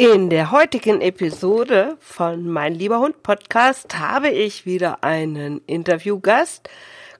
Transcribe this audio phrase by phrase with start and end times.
[0.00, 6.70] In der heutigen Episode von Mein lieber Hund Podcast habe ich wieder einen Interviewgast.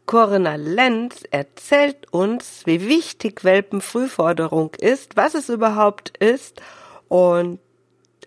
[0.06, 6.62] Corinna Lenz erzählt uns, wie wichtig Welpenfrühforderung ist, was es überhaupt ist
[7.08, 7.58] und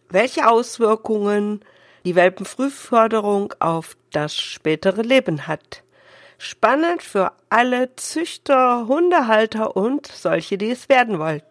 [0.09, 1.61] welche Auswirkungen
[2.03, 5.81] die Welpenfrühforderung auf das spätere Leben hat.
[6.37, 11.50] Spannend für alle Züchter, Hundehalter und solche, die es werden wollten.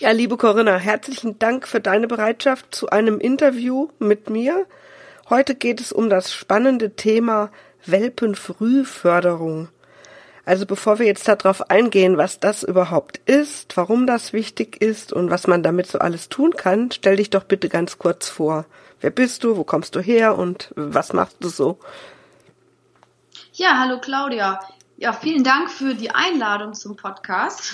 [0.00, 4.64] Ja, liebe Corinna, herzlichen Dank für deine Bereitschaft zu einem Interview mit mir.
[5.28, 7.50] Heute geht es um das spannende Thema
[7.84, 9.70] Welpenfrühförderung.
[10.44, 15.30] Also bevor wir jetzt darauf eingehen, was das überhaupt ist, warum das wichtig ist und
[15.30, 18.66] was man damit so alles tun kann, stell dich doch bitte ganz kurz vor.
[19.00, 21.80] Wer bist du, wo kommst du her und was machst du so?
[23.52, 24.60] Ja, hallo Claudia.
[24.96, 27.72] Ja, vielen Dank für die Einladung zum Podcast.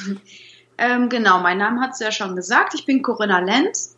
[0.78, 2.74] Ähm, genau, mein Name hat es ja schon gesagt.
[2.74, 3.96] Ich bin Corinna Lenz.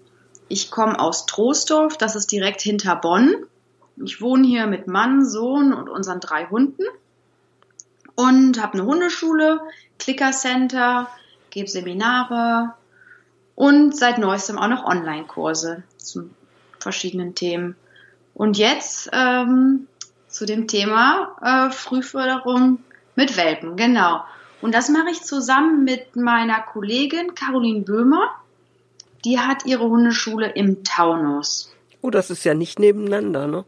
[0.49, 3.47] Ich komme aus Troisdorf, das ist direkt hinter Bonn.
[3.97, 6.85] Ich wohne hier mit Mann, Sohn und unseren drei Hunden
[8.15, 9.61] und habe eine Hundeschule,
[9.99, 11.09] Clicker Center,
[11.51, 12.75] gebe Seminare
[13.55, 16.31] und seit neuestem auch noch Online-Kurse zu
[16.79, 17.77] verschiedenen Themen.
[18.35, 19.87] Und jetzt ähm,
[20.29, 22.81] zu dem Thema äh, Frühförderung
[23.15, 24.23] mit Welpen, genau.
[24.67, 28.34] Und das mache ich zusammen mit meiner Kollegin Caroline Böhmer.
[29.25, 31.73] Die hat ihre Hundeschule im Taunus.
[32.03, 33.64] Oh, das ist ja nicht nebeneinander, ne?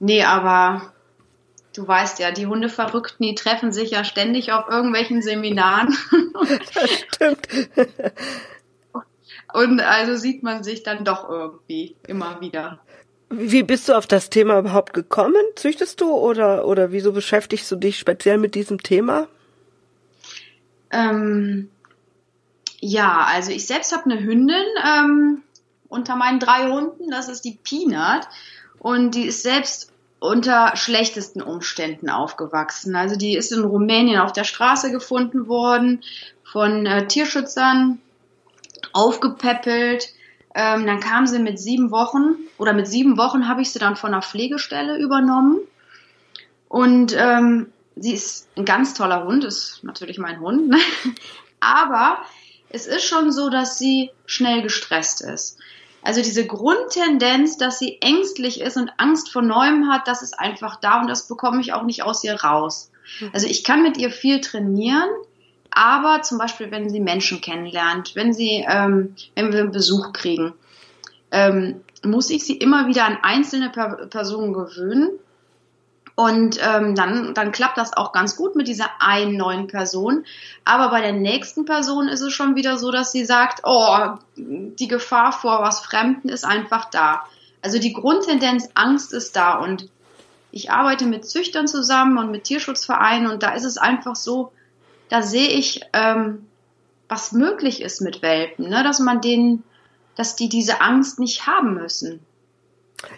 [0.00, 0.92] Nee, aber
[1.74, 5.96] du weißt ja, die Hundeverrückten, die treffen sich ja ständig auf irgendwelchen Seminaren.
[6.74, 7.48] Das stimmt.
[9.54, 12.80] Und also sieht man sich dann doch irgendwie immer wieder.
[13.34, 15.40] Wie bist du auf das Thema überhaupt gekommen?
[15.56, 19.26] Züchtest du oder, oder wieso beschäftigst du dich speziell mit diesem Thema?
[20.90, 21.70] Ähm,
[22.80, 25.42] ja, also ich selbst habe eine Hündin ähm,
[25.88, 28.28] unter meinen drei Hunden, das ist die Peanut.
[28.78, 32.94] Und die ist selbst unter schlechtesten Umständen aufgewachsen.
[32.94, 36.02] Also die ist in Rumänien auf der Straße gefunden worden,
[36.44, 37.98] von äh, Tierschützern
[38.92, 40.12] aufgepäppelt
[40.54, 43.96] ähm, dann kam sie mit sieben Wochen oder mit sieben Wochen habe ich sie dann
[43.96, 45.60] von einer Pflegestelle übernommen.
[46.68, 50.68] Und ähm, sie ist ein ganz toller Hund, ist natürlich mein Hund.
[50.68, 50.78] Ne?
[51.60, 52.18] Aber
[52.68, 55.58] es ist schon so, dass sie schnell gestresst ist.
[56.02, 60.76] Also diese Grundtendenz, dass sie ängstlich ist und Angst vor Neuem hat, das ist einfach
[60.76, 62.90] da und das bekomme ich auch nicht aus ihr raus.
[63.20, 63.30] Mhm.
[63.32, 65.08] Also ich kann mit ihr viel trainieren,
[65.74, 70.54] aber zum Beispiel, wenn sie Menschen kennenlernt, wenn sie, ähm, wenn wir einen Besuch kriegen,
[71.30, 75.10] ähm, muss ich sie immer wieder an einzelne per Personen gewöhnen.
[76.14, 80.26] Und ähm, dann, dann klappt das auch ganz gut mit dieser einen neuen Person.
[80.64, 84.88] Aber bei der nächsten Person ist es schon wieder so, dass sie sagt, oh, die
[84.88, 87.22] Gefahr vor was Fremden ist einfach da.
[87.62, 89.54] Also die Grundtendenz Angst ist da.
[89.54, 89.88] Und
[90.50, 94.52] ich arbeite mit Züchtern zusammen und mit Tierschutzvereinen und da ist es einfach so,
[95.12, 96.46] da sehe ich, ähm,
[97.06, 98.82] was möglich ist mit Welpen, ne?
[98.82, 99.62] dass man denen,
[100.16, 102.20] dass die diese Angst nicht haben müssen.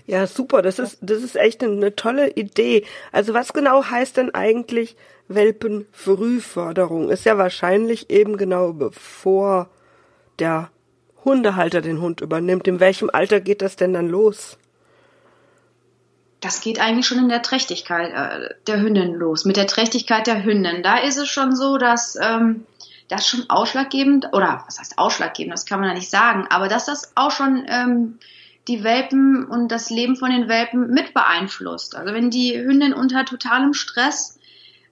[0.04, 0.60] Ja, super.
[0.60, 2.84] Das ist, das ist echt eine tolle Idee.
[3.12, 4.96] Also was genau heißt denn eigentlich
[5.28, 7.10] Welpenfrühförderung?
[7.10, 9.68] Ist ja wahrscheinlich eben genau bevor
[10.40, 10.70] der
[11.24, 12.66] Hundehalter den Hund übernimmt.
[12.66, 14.58] In welchem Alter geht das denn dann los?
[16.44, 20.44] Das geht eigentlich schon in der Trächtigkeit äh, der Hündin los, mit der Trächtigkeit der
[20.44, 20.82] Hündin.
[20.82, 22.66] Da ist es schon so, dass ähm,
[23.08, 26.84] das schon ausschlaggebend, oder was heißt ausschlaggebend, das kann man ja nicht sagen, aber dass
[26.84, 28.18] das auch schon ähm,
[28.68, 31.96] die Welpen und das Leben von den Welpen mit beeinflusst.
[31.96, 34.38] Also wenn die Hündin unter totalem Stress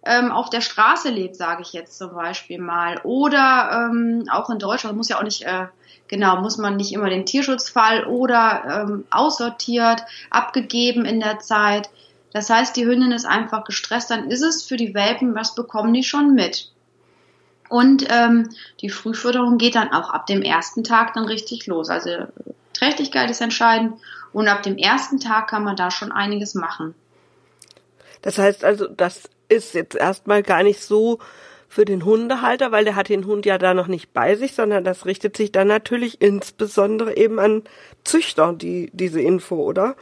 [0.04, 4.58] ähm, auf der Straße lebt, sage ich jetzt zum Beispiel mal, oder ähm, auch in
[4.58, 5.66] Deutschland, muss ja auch nicht äh,
[6.12, 11.88] Genau, muss man nicht immer den Tierschutzfall oder ähm, aussortiert, abgegeben in der Zeit.
[12.34, 15.94] Das heißt, die Hündin ist einfach gestresst, dann ist es für die Welpen, was bekommen
[15.94, 16.70] die schon mit.
[17.70, 18.50] Und ähm,
[18.82, 21.88] die Frühförderung geht dann auch ab dem ersten Tag dann richtig los.
[21.88, 22.10] Also
[22.74, 23.94] Trächtigkeit ist entscheidend
[24.34, 26.94] und ab dem ersten Tag kann man da schon einiges machen.
[28.20, 31.18] Das heißt also, das ist jetzt erstmal gar nicht so
[31.68, 34.84] für den Hundehalter, weil der hat den Hund ja da noch nicht bei sich, sondern
[34.84, 37.62] das richtet sich dann natürlich insbesondere eben an
[38.04, 39.96] Züchter, die, diese Info, oder?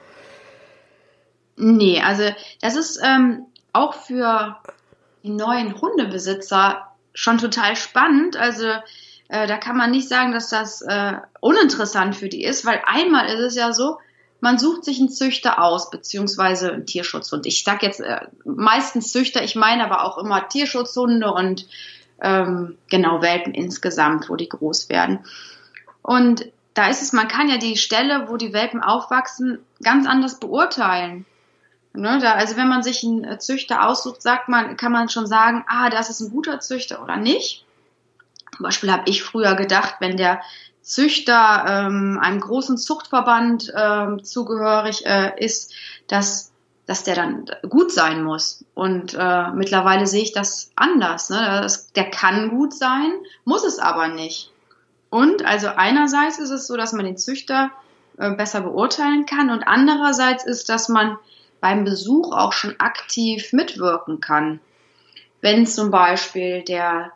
[1.56, 2.24] Nee, also
[2.60, 4.56] das ist ähm, auch für
[5.22, 8.36] die neuen Hundebesitzer schon total spannend.
[8.36, 8.66] Also
[9.28, 13.26] äh, da kann man nicht sagen, dass das äh, uninteressant für die ist, weil einmal
[13.26, 13.98] ist es ja so,
[14.40, 17.46] man sucht sich einen Züchter aus, beziehungsweise einen Tierschutzhund.
[17.46, 21.66] Ich sag jetzt äh, meistens Züchter, ich meine aber auch immer Tierschutzhunde und
[22.20, 25.20] ähm, genau Welpen insgesamt, wo die groß werden.
[26.02, 30.38] Und da ist es, man kann ja die Stelle, wo die Welpen aufwachsen, ganz anders
[30.38, 31.26] beurteilen.
[31.92, 35.64] Ne, da, also wenn man sich einen Züchter aussucht, sagt man, kann man schon sagen,
[35.66, 37.64] ah, das ist ein guter Züchter oder nicht.
[38.56, 40.40] Zum Beispiel habe ich früher gedacht, wenn der
[40.90, 45.72] Züchter ähm, einem großen Zuchtverband ähm, zugehörig äh, ist,
[46.08, 46.50] dass,
[46.84, 48.64] dass der dann gut sein muss.
[48.74, 51.30] Und äh, mittlerweile sehe ich das anders.
[51.30, 51.38] Ne?
[51.62, 53.12] Das, der kann gut sein,
[53.44, 54.50] muss es aber nicht.
[55.10, 57.70] Und also einerseits ist es so, dass man den Züchter
[58.18, 61.16] äh, besser beurteilen kann und andererseits ist, dass man
[61.60, 64.58] beim Besuch auch schon aktiv mitwirken kann.
[65.40, 67.12] Wenn zum Beispiel der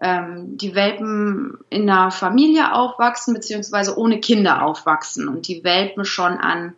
[0.00, 6.38] ähm, die Welpen in einer Familie aufwachsen, beziehungsweise ohne Kinder aufwachsen und die Welpen schon
[6.38, 6.74] an,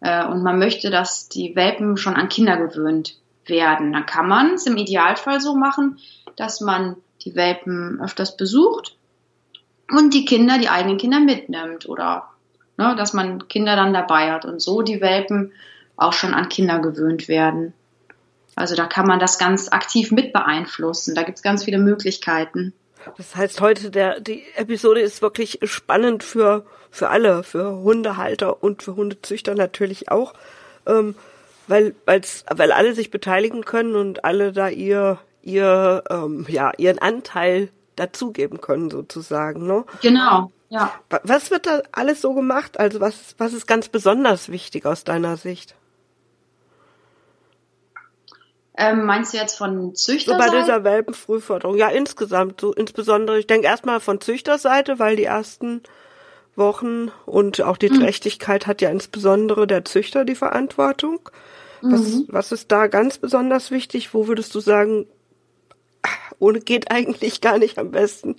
[0.00, 3.92] äh, und man möchte, dass die Welpen schon an Kinder gewöhnt werden.
[3.92, 5.98] Dann kann man es im Idealfall so machen,
[6.36, 8.96] dass man die Welpen öfters besucht
[9.90, 12.28] und die Kinder, die eigenen Kinder mitnimmt oder
[12.76, 15.52] ne, dass man Kinder dann dabei hat und so die Welpen
[15.96, 17.72] auch schon an Kinder gewöhnt werden.
[18.56, 21.14] Also da kann man das ganz aktiv mit beeinflussen.
[21.14, 22.72] Da gibt es ganz viele Möglichkeiten.
[23.16, 28.82] Das heißt, heute der, die Episode ist wirklich spannend für, für alle, für Hundehalter und
[28.82, 30.34] für Hundezüchter natürlich auch,
[30.86, 31.14] ähm,
[31.68, 36.98] weil, weil's, weil alle sich beteiligen können und alle da ihr, ihr, ähm, ja, ihren
[36.98, 39.84] Anteil dazugeben können sozusagen, ne?
[40.02, 40.92] Genau, ja.
[41.22, 42.80] Was wird da alles so gemacht?
[42.80, 45.74] Also was, was ist ganz besonders wichtig aus deiner Sicht?
[48.76, 50.44] Ähm, meinst du jetzt von Züchterseite?
[50.44, 51.76] So bei dieser Welpenfrühförderung.
[51.76, 52.60] Ja, insgesamt.
[52.60, 55.82] So insbesondere, ich denke erstmal von Züchterseite, weil die ersten
[56.56, 58.00] Wochen und auch die mhm.
[58.00, 61.30] Trächtigkeit hat ja insbesondere der Züchter die Verantwortung.
[61.82, 62.24] Was, mhm.
[62.28, 64.14] was ist da ganz besonders wichtig?
[64.14, 65.06] Wo würdest du sagen,
[66.38, 68.36] ohne geht eigentlich gar nicht am besten?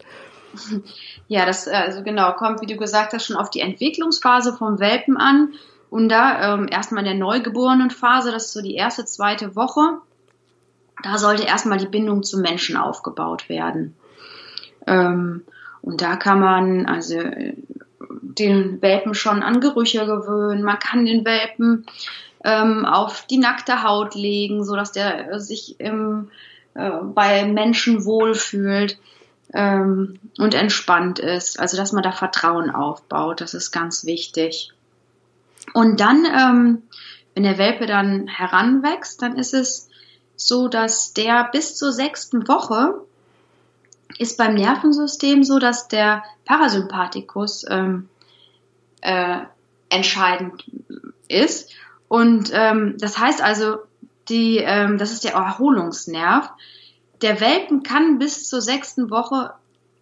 [1.29, 5.17] Ja, das also genau kommt, wie du gesagt hast, schon auf die Entwicklungsphase vom Welpen
[5.17, 5.53] an.
[5.89, 9.99] Und da ähm, erstmal in der neugeborenen Phase, das ist so die erste, zweite Woche,
[11.03, 13.95] da sollte erstmal die Bindung zum Menschen aufgebaut werden.
[14.85, 15.43] Ähm,
[15.81, 17.19] und da kann man also
[18.37, 20.63] den Welpen schon an Gerüche gewöhnen.
[20.63, 21.85] Man kann den Welpen
[22.43, 26.29] ähm, auf die nackte Haut legen, so dass der sich im,
[26.73, 28.97] äh, bei Menschen wohlfühlt
[29.53, 31.59] ähm, und entspannt ist.
[31.59, 34.71] Also dass man da Vertrauen aufbaut, das ist ganz wichtig.
[35.73, 36.83] Und dann, ähm,
[37.33, 39.89] wenn der Welpe dann heranwächst, dann ist es
[40.37, 43.01] so dass der bis zur sechsten Woche
[44.19, 48.07] ist beim Nervensystem so, dass der Parasympathikus ähm,
[49.01, 49.39] äh,
[49.89, 50.63] entscheidend
[51.27, 51.71] ist.
[52.07, 53.77] Und ähm, das heißt also,
[54.29, 56.49] die, ähm, das ist der Erholungsnerv.
[57.21, 59.53] Der Welpen kann bis zur sechsten Woche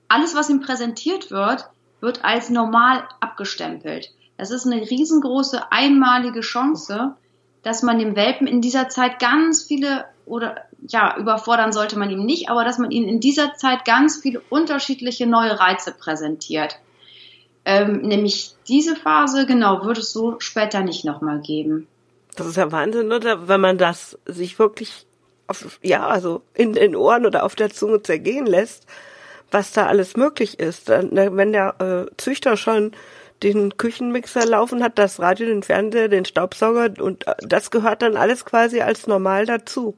[0.07, 1.69] alles, was ihm präsentiert wird,
[2.01, 4.11] wird als normal abgestempelt.
[4.37, 7.15] Das ist eine riesengroße einmalige Chance,
[7.65, 10.55] dass man dem Welpen in dieser Zeit ganz viele oder
[10.87, 14.39] ja, überfordern sollte man ihm nicht, aber dass man ihnen in dieser Zeit ganz viele
[14.49, 16.77] unterschiedliche neue Reize präsentiert.
[17.65, 21.87] Ähm, nämlich diese Phase, genau, wird es so später nicht nochmal geben.
[22.35, 23.47] Das ist ja Wahnsinn, oder?
[23.47, 25.07] Wenn man das sich wirklich
[25.47, 28.85] auf, ja, also in den Ohren oder auf der Zunge zergehen lässt,
[29.49, 30.87] was da alles möglich ist.
[30.87, 32.91] Wenn der äh, Züchter schon
[33.43, 38.17] den Küchenmixer laufen hat, das Radio, den Fernseher, den Staubsauger und äh, das gehört dann
[38.17, 39.97] alles quasi als normal dazu.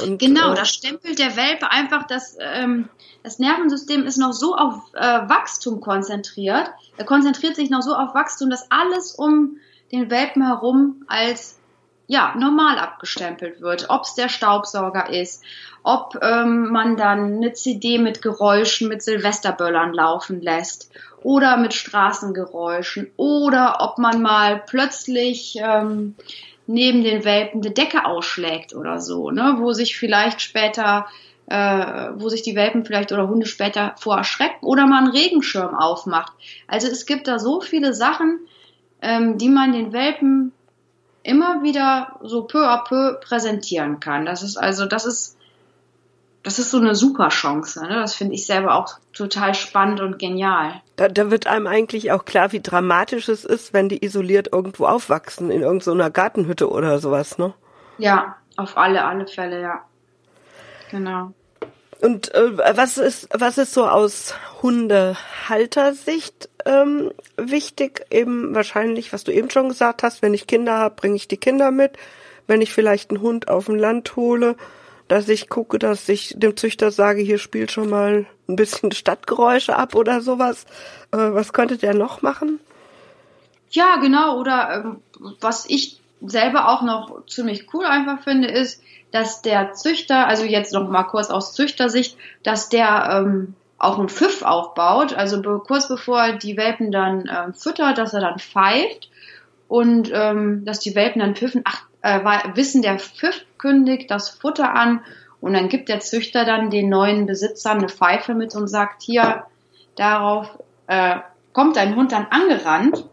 [0.00, 2.88] Und, genau, äh, da stempelt der Welpe einfach, dass ähm,
[3.22, 6.70] das Nervensystem ist noch so auf äh, Wachstum konzentriert.
[6.96, 9.56] Er konzentriert sich noch so auf Wachstum, dass alles um
[9.90, 11.58] den Welpen herum als
[12.06, 13.86] ja normal abgestempelt wird.
[13.90, 15.42] Ob es der Staubsauger ist,
[15.82, 20.90] ob ähm, man dann eine CD mit Geräuschen, mit Silvesterböllern laufen lässt
[21.22, 26.14] oder mit Straßengeräuschen oder ob man mal plötzlich ähm,
[26.66, 31.06] neben den Welpen eine Decke ausschlägt oder so, ne, wo sich vielleicht später,
[31.46, 35.74] äh, wo sich die Welpen vielleicht oder Hunde später vor erschrecken oder man einen Regenschirm
[35.74, 36.32] aufmacht.
[36.66, 38.40] Also es gibt da so viele Sachen,
[39.00, 40.52] ähm, die man den Welpen
[41.22, 44.26] immer wieder so peu à peu präsentieren kann.
[44.26, 45.37] Das ist also, das ist
[46.48, 47.82] das ist so eine super Chance.
[47.82, 47.90] Ne?
[47.90, 50.80] Das finde ich selber auch total spannend und genial.
[50.96, 54.86] Da, da wird einem eigentlich auch klar, wie dramatisch es ist, wenn die isoliert irgendwo
[54.86, 57.52] aufwachsen, in irgendeiner Gartenhütte oder sowas, ne?
[57.98, 59.82] Ja, auf alle, alle Fälle, ja.
[60.90, 61.34] Genau.
[62.00, 68.06] Und äh, was ist, was ist so aus Hundehaltersicht ähm, wichtig?
[68.10, 71.36] Eben wahrscheinlich, was du eben schon gesagt hast, wenn ich Kinder habe, bringe ich die
[71.36, 71.98] Kinder mit.
[72.46, 74.56] Wenn ich vielleicht einen Hund auf dem Land hole,
[75.08, 79.76] dass ich gucke, dass ich dem Züchter sage, hier spielt schon mal ein bisschen Stadtgeräusche
[79.76, 80.64] ab oder sowas.
[81.12, 82.60] Äh, was könnte der noch machen?
[83.70, 84.38] Ja, genau.
[84.38, 85.02] Oder ähm,
[85.40, 90.72] was ich selber auch noch ziemlich cool einfach finde, ist, dass der Züchter, also jetzt
[90.72, 95.88] noch mal kurz aus Züchtersicht, dass der ähm, auch einen Pfiff aufbaut, also be kurz
[95.88, 99.08] bevor die Welpen dann äh, füttert, dass er dann pfeift
[99.68, 102.20] und ähm, dass die Welpen dann pfiffen, ach, äh,
[102.54, 105.00] wissen, der Pfiff kündigt das Futter an
[105.40, 109.44] und dann gibt der Züchter dann den neuen Besitzern eine Pfeife mit und sagt, hier,
[109.96, 111.16] darauf äh,
[111.52, 113.04] kommt dein Hund dann angerannt.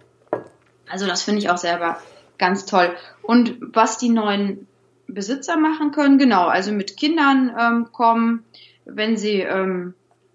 [0.89, 1.99] Also das finde ich auch selber
[2.37, 2.95] ganz toll.
[3.21, 4.67] Und was die neuen
[5.07, 8.43] Besitzer machen können, genau, also mit Kindern ähm, kommen,
[8.85, 9.93] wenn sie ähm,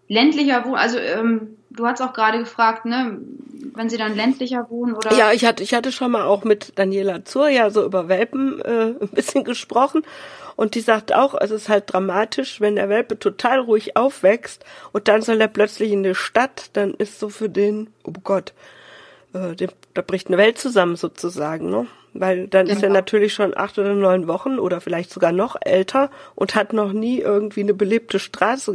[0.08, 3.18] ländlicher wohnen, also ähm, du hast auch gerade gefragt, ne,
[3.74, 5.12] wenn sie dann ländlicher wohnen oder?
[5.12, 8.60] Ja, ich hatte, ich hatte schon mal auch mit Daniela Zur ja so über Welpen
[8.60, 10.02] äh, ein bisschen gesprochen
[10.56, 15.08] und die sagt auch, es ist halt dramatisch, wenn der Welpe total ruhig aufwächst und
[15.08, 18.52] dann soll er plötzlich in die Stadt, dann ist so für den, oh Gott,
[19.32, 21.86] äh, dem, da bricht eine Welt zusammen sozusagen, ne?
[22.12, 22.76] Weil dann genau.
[22.76, 22.98] ist er genau.
[22.98, 27.20] natürlich schon acht oder neun Wochen oder vielleicht sogar noch älter und hat noch nie
[27.20, 28.72] irgendwie eine belebte Straße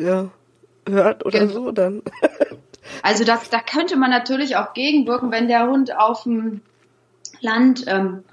[0.85, 1.53] gehört oder genau.
[1.53, 2.01] so dann.
[3.01, 6.61] Also da, da könnte man natürlich auch gegenwirken, wenn der Hund auf dem
[7.41, 8.23] Land, ähm,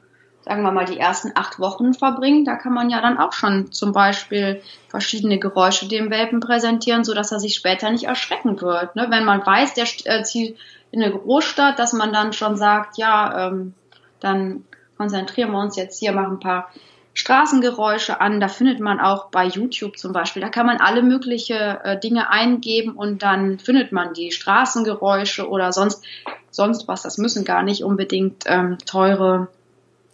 [0.45, 2.49] sagen wir mal, die ersten acht Wochen verbringt.
[2.49, 7.15] Da kann man ja dann auch schon zum Beispiel verschiedene Geräusche dem Welpen präsentieren, so
[7.15, 8.97] dass er sich später nicht erschrecken wird.
[8.97, 9.07] Ne?
[9.09, 10.57] Wenn man weiß, der äh, zieht
[10.91, 13.75] in eine Großstadt, dass man dann schon sagt, ja, ähm,
[14.21, 14.65] dann
[14.97, 16.71] konzentrieren wir uns jetzt hier, machen ein paar
[17.15, 18.41] Straßengeräusche an.
[18.41, 20.43] Da findet man auch bei YouTube zum Beispiel.
[20.43, 25.73] Da kann man alle mögliche äh, Dinge eingeben und dann findet man die Straßengeräusche oder
[25.73, 26.05] sonst
[26.51, 27.03] sonst was.
[27.03, 29.49] Das müssen gar nicht unbedingt ähm, teure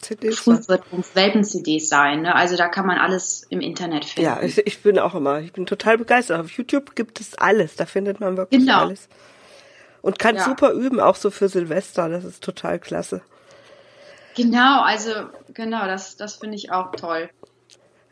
[0.00, 2.22] CDs Welpen-CDs sein.
[2.22, 2.34] Ne?
[2.34, 4.26] Also da kann man alles im Internet finden.
[4.26, 6.40] Ja, ich, ich, bin auch immer, ich bin total begeistert.
[6.40, 7.74] Auf YouTube gibt es alles.
[7.76, 8.80] Da findet man wirklich genau.
[8.80, 9.08] alles.
[10.00, 10.44] Und kann ja.
[10.44, 12.08] super üben, auch so für Silvester.
[12.08, 13.20] Das ist total klasse.
[14.36, 15.10] Genau, also
[15.52, 17.30] genau, das, das finde ich auch toll.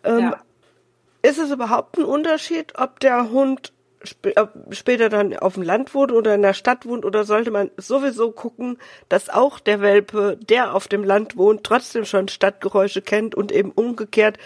[0.05, 0.41] Ähm, ja.
[1.23, 3.73] Ist es überhaupt ein Unterschied, ob der Hund
[4.07, 4.35] sp
[4.71, 8.31] später dann auf dem Land wohnt oder in der Stadt wohnt oder sollte man sowieso
[8.31, 13.53] gucken, dass auch der Welpe, der auf dem Land wohnt, trotzdem schon Stadtgeräusche kennt und
[13.53, 14.39] eben umgekehrt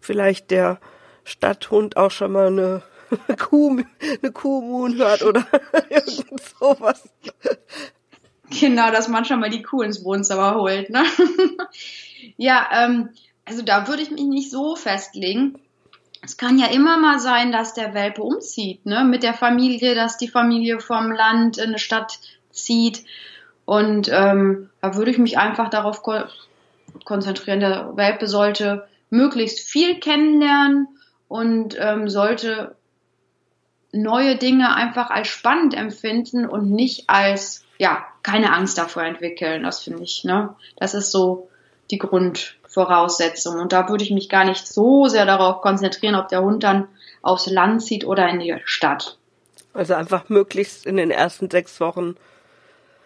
[0.00, 0.78] vielleicht der
[1.24, 2.82] Stadthund auch schon mal eine
[3.38, 5.46] Kuh, eine Kuh hört oder
[5.90, 7.08] irgend sowas.
[8.50, 10.90] Genau, dass man schon mal die Kuh ins Wohnzimmer holt.
[10.90, 11.04] Ne?
[12.36, 13.10] ja, ähm,
[13.44, 15.58] also da würde ich mich nicht so festlegen.
[16.22, 19.04] Es kann ja immer mal sein, dass der Welpe umzieht, ne?
[19.04, 22.18] Mit der Familie, dass die Familie vom Land in eine Stadt
[22.50, 23.04] zieht.
[23.64, 26.24] Und ähm, da würde ich mich einfach darauf ko
[27.04, 27.60] konzentrieren.
[27.60, 30.88] Der Welpe sollte möglichst viel kennenlernen
[31.28, 32.74] und ähm, sollte
[33.92, 39.62] neue Dinge einfach als spannend empfinden und nicht als ja, keine Angst davor entwickeln.
[39.62, 40.54] Das finde ich, ne?
[40.76, 41.48] Das ist so
[41.90, 43.58] die Grundvoraussetzung.
[43.58, 46.88] Und da würde ich mich gar nicht so sehr darauf konzentrieren, ob der Hund dann
[47.22, 49.18] aufs Land zieht oder in die Stadt.
[49.74, 52.16] Also einfach möglichst in den ersten sechs Wochen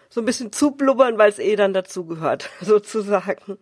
[0.09, 3.59] so ein bisschen zublubbern, weil es eh dann dazu gehört, sozusagen.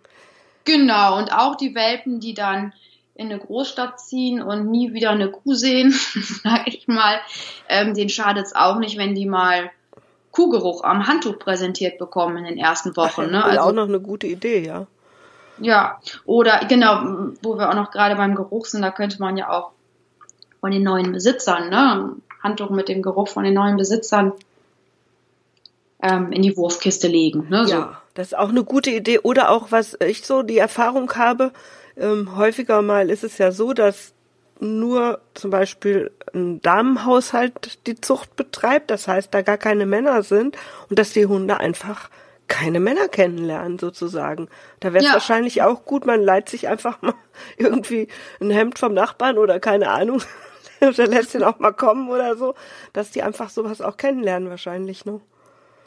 [0.64, 2.72] Genau, und auch die Welpen, die dann
[3.14, 5.92] in eine Großstadt ziehen und nie wieder eine Kuh sehen,
[6.42, 7.20] sag ich mal,
[7.68, 9.70] ähm, denen schadet es auch nicht, wenn die mal
[10.32, 13.30] Kuhgeruch am Handtuch präsentiert bekommen in den ersten Wochen.
[13.30, 13.44] Ne?
[13.44, 14.86] Also auch noch eine gute Idee, ja.
[15.58, 19.50] Ja, oder genau, wo wir auch noch gerade beim Geruch sind, da könnte man ja
[19.50, 19.72] auch
[20.60, 24.32] von den neuen Besitzern, ne, Handtuch mit dem Geruch von den neuen Besitzern
[26.02, 27.48] ähm, in die Wurfkiste legen.
[27.50, 27.74] Ne, so.
[27.74, 29.18] Ja, das ist auch eine gute Idee.
[29.18, 31.52] Oder auch, was ich so die Erfahrung habe,
[31.96, 34.14] ähm, häufiger mal ist es ja so, dass
[34.60, 40.56] nur zum Beispiel ein Damenhaushalt die Zucht betreibt, das heißt, da gar keine Männer sind
[40.88, 42.10] und dass die Hunde einfach
[42.48, 44.48] keine Männer kennenlernen sozusagen.
[44.80, 45.14] Da wäre es ja.
[45.14, 47.14] wahrscheinlich auch gut, man leiht sich einfach mal
[47.56, 48.08] irgendwie
[48.40, 50.22] ein Hemd vom Nachbarn oder keine Ahnung,
[50.80, 52.54] oder lässt ihn auch mal kommen oder so,
[52.92, 55.20] dass die einfach sowas auch kennenlernen wahrscheinlich, ne?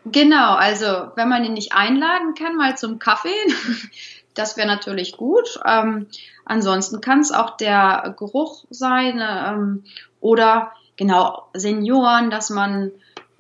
[0.05, 3.29] Genau, also wenn man ihn nicht einladen kann, mal zum Kaffee,
[4.33, 5.60] das wäre natürlich gut.
[5.65, 6.07] Ähm,
[6.45, 9.83] ansonsten kann es auch der Geruch sein ähm,
[10.19, 12.91] oder genau Senioren, dass man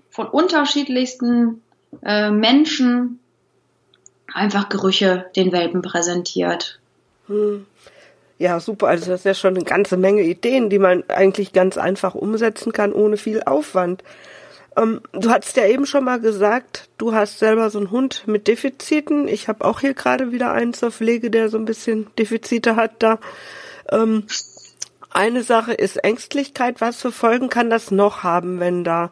[0.09, 1.61] von unterschiedlichsten
[2.03, 3.19] äh, Menschen
[4.33, 6.79] einfach Gerüche den Welpen präsentiert.
[7.27, 7.65] Hm.
[8.39, 8.87] Ja, super.
[8.87, 12.73] Also das ist ja schon eine ganze Menge Ideen, die man eigentlich ganz einfach umsetzen
[12.73, 14.03] kann, ohne viel Aufwand.
[14.75, 18.47] Ähm, du hast ja eben schon mal gesagt, du hast selber so einen Hund mit
[18.47, 19.27] Defiziten.
[19.27, 23.03] Ich habe auch hier gerade wieder einen zur Pflege, der so ein bisschen Defizite hat
[23.03, 23.19] da.
[23.89, 24.25] Ähm,
[25.11, 26.81] eine Sache ist Ängstlichkeit.
[26.81, 29.11] Was für Folgen kann das noch haben, wenn da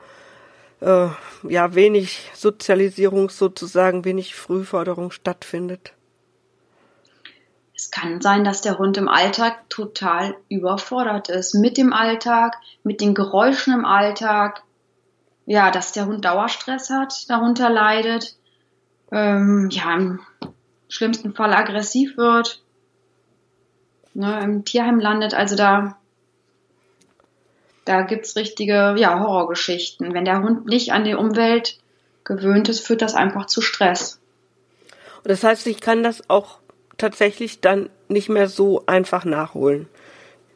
[0.82, 1.08] äh,
[1.48, 5.94] ja wenig Sozialisierung sozusagen, wenig Frühförderung stattfindet?
[7.76, 11.56] Es kann sein, dass der Hund im Alltag total überfordert ist.
[11.56, 14.64] Mit dem Alltag, mit den Geräuschen im Alltag.
[15.46, 18.36] Ja, dass der Hund Dauerstress hat, darunter leidet.
[19.12, 20.20] Ähm, ja, im
[20.88, 22.62] schlimmsten Fall aggressiv wird.
[24.14, 25.34] Ne, Im Tierheim landet.
[25.34, 25.98] Also da,
[27.86, 30.14] da gibt's richtige ja, Horrorgeschichten.
[30.14, 31.80] Wenn der Hund nicht an die Umwelt
[32.24, 34.20] gewöhnt ist, führt das einfach zu Stress.
[35.24, 36.60] Und das heißt, ich kann das auch
[36.98, 39.88] tatsächlich dann nicht mehr so einfach nachholen.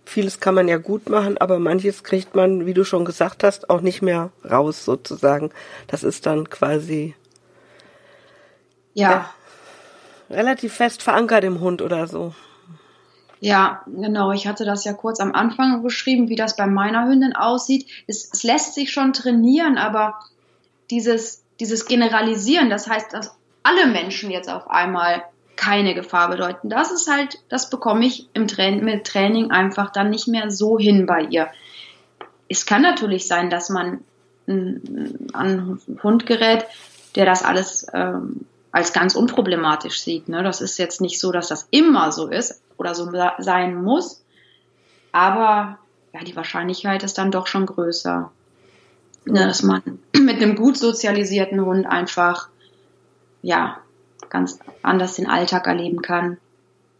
[0.05, 3.69] Vieles kann man ja gut machen, aber manches kriegt man, wie du schon gesagt hast,
[3.69, 5.51] auch nicht mehr raus sozusagen.
[5.87, 7.15] Das ist dann quasi
[8.93, 9.29] ja, ja
[10.29, 12.33] relativ fest verankert im Hund oder so.
[13.39, 14.31] Ja, genau.
[14.31, 17.87] Ich hatte das ja kurz am Anfang beschrieben, wie das bei meiner Hündin aussieht.
[18.07, 20.19] Es, es lässt sich schon trainieren, aber
[20.89, 25.23] dieses, dieses Generalisieren, das heißt, dass alle Menschen jetzt auf einmal
[25.55, 26.69] keine Gefahr bedeuten.
[26.69, 30.77] Das ist halt, das bekomme ich im Training, mit Training einfach dann nicht mehr so
[30.77, 31.47] hin bei ihr.
[32.47, 34.01] Es kann natürlich sein, dass man
[34.47, 36.65] an einen Hund gerät,
[37.15, 40.29] der das alles ähm, als ganz unproblematisch sieht.
[40.29, 40.43] Ne?
[40.43, 43.09] Das ist jetzt nicht so, dass das immer so ist oder so
[43.39, 44.21] sein muss,
[45.11, 45.79] aber
[46.13, 48.31] ja, die Wahrscheinlichkeit ist dann doch schon größer,
[49.25, 49.81] ne, dass man
[50.19, 52.49] mit einem gut sozialisierten Hund einfach
[53.41, 53.77] ja
[54.35, 56.37] ganz anders den Alltag erleben kann.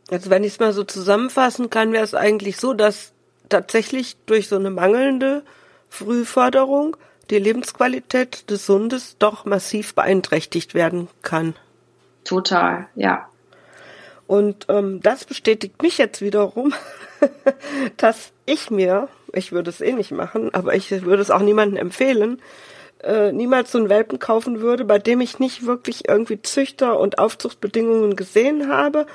[0.10, 3.12] Also wenn ich es mal so zusammenfassen kann, wäre es eigentlich so, dass
[3.50, 5.44] tatsächlich durch so eine mangelnde
[5.90, 6.96] Frühförderung
[7.30, 11.56] die Lebensqualität des Hundes doch massiv beeinträchtigt werden kann.
[12.24, 13.28] Total, ja.
[14.28, 16.74] Und ähm, das bestätigt mich jetzt wiederum,
[17.98, 21.78] dass ich mir, ich würde es eh nicht machen, aber ich würde es auch niemandem
[21.78, 22.42] empfehlen,
[23.06, 27.20] äh, niemals so einen Welpen kaufen würde, bei dem ich nicht wirklich irgendwie Züchter und
[27.20, 29.06] Aufzuchtbedingungen gesehen habe.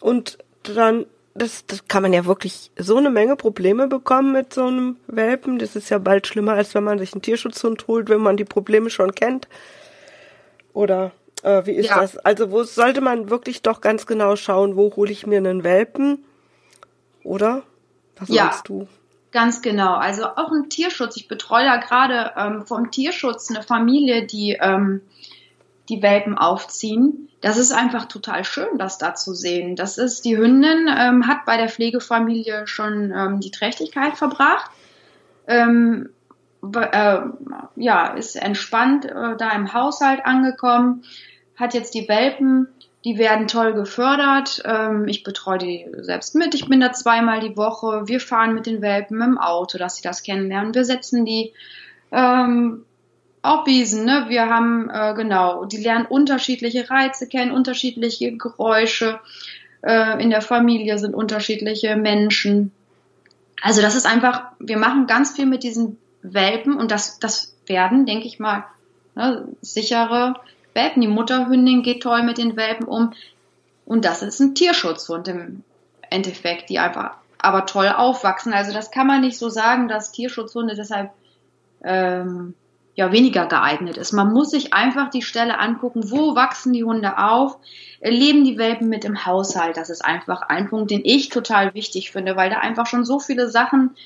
[0.00, 4.66] Und dann, das, das kann man ja wirklich so eine Menge Probleme bekommen mit so
[4.66, 5.58] einem Welpen.
[5.58, 8.44] Das ist ja bald schlimmer, als wenn man sich einen Tierschutzhund holt, wenn man die
[8.44, 9.48] Probleme schon kennt.
[10.74, 12.00] Oder äh, wie ist ja.
[12.00, 12.18] das?
[12.18, 16.24] Also wo sollte man wirklich doch ganz genau schauen, wo hole ich mir einen Welpen?
[17.22, 17.62] Oder?
[18.18, 18.44] Was ja.
[18.44, 18.86] meinst du?
[19.34, 19.94] Ganz genau.
[19.94, 21.16] Also auch ein Tierschutz.
[21.16, 25.00] Ich betreue da gerade ähm, vom Tierschutz eine Familie, die ähm,
[25.88, 27.28] die Welpen aufziehen.
[27.40, 29.74] Das ist einfach total schön, das da zu sehen.
[29.74, 34.70] Das ist, die Hündin ähm, hat bei der Pflegefamilie schon ähm, die Trächtigkeit verbracht.
[35.48, 36.10] Ähm,
[36.72, 37.18] äh,
[37.74, 41.02] ja, ist entspannt äh, da im Haushalt angekommen,
[41.56, 42.68] hat jetzt die Welpen
[43.04, 44.62] die werden toll gefördert.
[44.64, 46.54] Ähm, ich betreue die selbst mit.
[46.54, 48.08] Ich bin da zweimal die Woche.
[48.08, 50.74] Wir fahren mit den Welpen im Auto, dass sie das kennenlernen.
[50.74, 51.52] Wir setzen die
[52.10, 52.84] ähm,
[53.42, 54.06] auf Wiesen.
[54.06, 54.26] Ne?
[54.28, 59.20] Wir haben, äh, genau, die lernen unterschiedliche Reize kennen, unterschiedliche Geräusche.
[59.82, 62.72] Äh, in der Familie sind unterschiedliche Menschen.
[63.60, 68.06] Also das ist einfach, wir machen ganz viel mit diesen Welpen und das, das werden,
[68.06, 68.64] denke ich mal,
[69.14, 70.36] ne, sichere
[70.74, 71.02] Welpen.
[71.02, 73.12] Die Mutterhündin geht toll mit den Welpen um.
[73.86, 75.62] Und das ist ein Tierschutzhund im
[76.10, 78.54] Endeffekt, die einfach aber toll aufwachsen.
[78.54, 81.10] Also das kann man nicht so sagen, dass Tierschutzhunde deshalb
[81.82, 82.54] ähm,
[82.94, 84.12] ja weniger geeignet ist.
[84.12, 87.58] Man muss sich einfach die Stelle angucken, wo wachsen die Hunde auf,
[88.00, 89.76] leben die Welpen mit im Haushalt.
[89.76, 93.18] Das ist einfach ein Punkt, den ich total wichtig finde, weil da einfach schon so
[93.18, 93.96] viele Sachen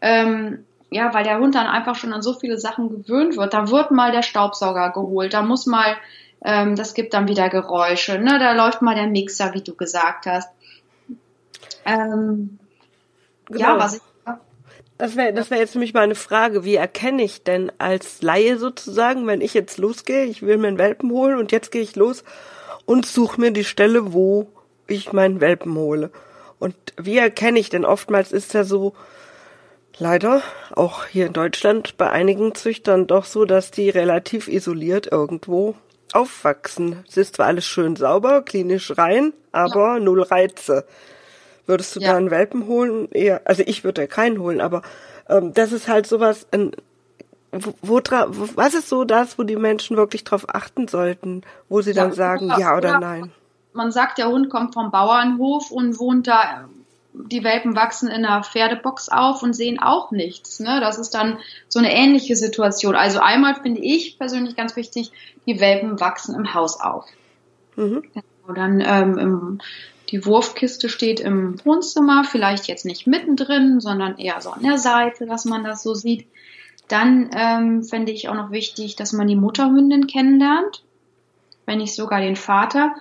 [0.00, 3.54] ähm, ja, weil der Hund dann einfach schon an so viele Sachen gewöhnt wird.
[3.54, 5.96] Da wird mal der Staubsauger geholt, da muss mal,
[6.44, 8.38] ähm, das gibt dann wieder Geräusche, ne?
[8.38, 10.50] Da läuft mal der Mixer, wie du gesagt hast.
[11.84, 12.58] Ähm,
[13.46, 13.60] genau.
[13.60, 14.02] Ja, was ich
[15.02, 16.64] das wäre das wär jetzt nämlich mal eine Frage.
[16.64, 20.78] Wie erkenne ich denn als Laie sozusagen, wenn ich jetzt losgehe, ich will mir einen
[20.78, 22.22] Welpen holen und jetzt gehe ich los
[22.84, 24.46] und suche mir die Stelle, wo
[24.86, 26.10] ich meinen Welpen hole.
[26.60, 27.84] Und wie erkenne ich denn?
[27.84, 28.92] Oftmals ist ja so,
[30.02, 30.42] leider
[30.74, 35.76] auch hier in Deutschland bei einigen Züchtern doch so, dass die relativ isoliert irgendwo
[36.12, 37.04] aufwachsen.
[37.08, 40.00] Es ist zwar alles schön sauber, klinisch rein, aber ja.
[40.00, 40.84] null Reize.
[41.66, 42.10] Würdest du ja.
[42.10, 43.08] da einen Welpen holen?
[43.12, 44.82] Eher, also ich würde keinen holen, aber
[45.28, 46.72] ähm, das ist halt sowas, ein,
[47.52, 48.00] wo, wo,
[48.56, 52.14] was ist so das, wo die Menschen wirklich drauf achten sollten, wo sie dann ja,
[52.14, 53.32] sagen, oder, ja oder, oder nein?
[53.72, 56.68] Man sagt, der Hund kommt vom Bauernhof und wohnt da
[57.14, 60.60] die Welpen wachsen in einer Pferdebox auf und sehen auch nichts.
[60.60, 60.80] Ne?
[60.80, 62.94] Das ist dann so eine ähnliche Situation.
[62.94, 65.12] Also einmal finde ich persönlich ganz wichtig,
[65.46, 67.06] die Welpen wachsen im Haus auf.
[67.76, 68.04] Mhm.
[68.46, 69.58] Und dann ähm, im,
[70.10, 75.26] die Wurfkiste steht im Wohnzimmer, vielleicht jetzt nicht mittendrin, sondern eher so an der Seite,
[75.26, 76.26] dass man das so sieht.
[76.88, 80.82] Dann ähm, fände ich auch noch wichtig, dass man die Mutterhündin kennenlernt,
[81.66, 82.94] wenn nicht sogar den Vater,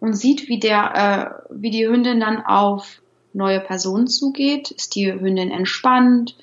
[0.00, 3.00] und sieht, wie der, äh, wie die Hündin dann auf
[3.32, 4.70] neue Personen zugeht.
[4.70, 6.36] Ist die Hündin entspannt?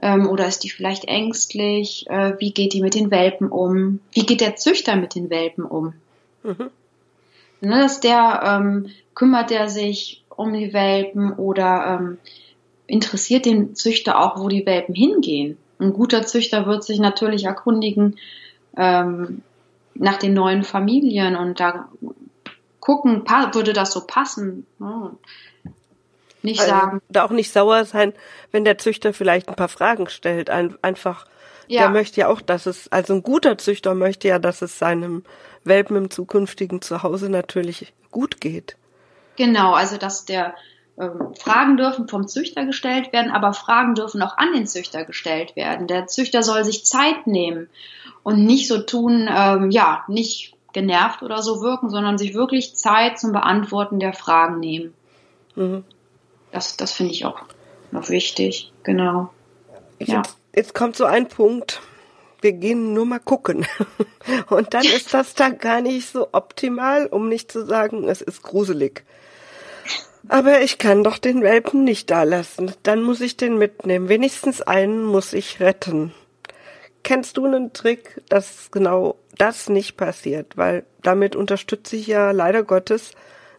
[0.00, 2.06] Ähm, oder ist die vielleicht ängstlich?
[2.08, 4.00] Äh, wie geht die mit den Welpen um?
[4.12, 5.94] Wie geht der Züchter mit den Welpen um?
[6.42, 6.70] Mhm.
[7.60, 12.18] Ne, ist der, ähm, kümmert er sich um die Welpen oder ähm,
[12.86, 15.56] interessiert den Züchter auch, wo die Welpen hingehen?
[15.78, 18.16] Ein guter Züchter wird sich natürlich erkundigen
[18.76, 19.42] ähm,
[19.94, 21.88] nach den neuen Familien und da
[22.80, 24.66] gucken, würde das so passen?
[24.78, 25.10] Ne?
[26.46, 27.02] Nicht also, sagen.
[27.10, 28.14] Da auch nicht sauer sein,
[28.52, 30.48] wenn der Züchter vielleicht ein paar Fragen stellt.
[30.48, 31.26] Ein, einfach,
[31.66, 31.82] ja.
[31.82, 35.24] der möchte ja auch, dass es, also ein guter Züchter möchte ja, dass es seinem
[35.64, 38.76] Welpen im zukünftigen Zuhause natürlich gut geht.
[39.36, 40.54] Genau, also dass der
[40.98, 45.56] ähm, Fragen dürfen vom Züchter gestellt werden, aber Fragen dürfen auch an den Züchter gestellt
[45.56, 45.88] werden.
[45.88, 47.68] Der Züchter soll sich Zeit nehmen
[48.22, 53.18] und nicht so tun, ähm, ja, nicht genervt oder so wirken, sondern sich wirklich Zeit
[53.18, 54.94] zum Beantworten der Fragen nehmen.
[55.56, 55.84] Mhm.
[56.56, 57.42] Das, das finde ich auch
[57.90, 59.28] noch wichtig, genau.
[59.98, 60.16] Ja.
[60.16, 61.82] Jetzt, jetzt kommt so ein Punkt.
[62.40, 63.66] Wir gehen nur mal gucken.
[64.48, 68.42] Und dann ist das da gar nicht so optimal, um nicht zu sagen, es ist
[68.42, 69.04] gruselig.
[70.28, 72.72] Aber ich kann doch den Welpen nicht da lassen.
[72.84, 74.08] Dann muss ich den mitnehmen.
[74.08, 76.14] Wenigstens einen muss ich retten.
[77.02, 80.56] Kennst du einen Trick, dass genau das nicht passiert?
[80.56, 83.12] Weil damit unterstütze ich ja leider Gottes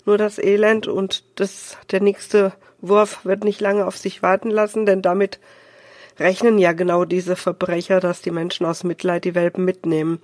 [0.07, 2.53] nur das Elend und das, der nächste
[2.87, 5.39] Wurf wird nicht lange auf sich warten lassen, denn damit
[6.19, 10.19] rechnen ja genau diese Verbrecher, dass die Menschen aus Mitleid die Welpen mitnehmen.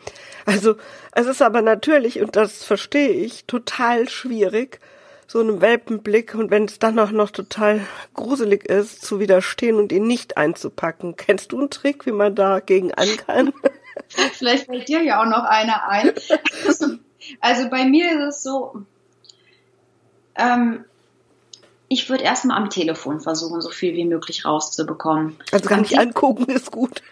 [0.46, 0.76] Also
[1.12, 4.80] es ist aber natürlich, und das verstehe ich, total schwierig,
[5.28, 7.82] so einem Welpenblick und wenn es dann auch noch total
[8.14, 11.16] gruselig ist, zu widerstehen und ihn nicht einzupacken.
[11.16, 13.54] Kennst du einen Trick, wie man dagegen an kann?
[14.34, 16.14] Vielleicht fällt dir ja auch noch einer ein.
[17.40, 18.84] Also bei mir ist es so,
[20.36, 20.84] ähm,
[21.94, 25.38] ich würde erstmal am Telefon versuchen, so viel wie möglich rauszubekommen.
[25.52, 27.02] Also gar nicht angucken ist gut.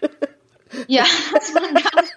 [0.88, 2.08] Ja, dass man ganz,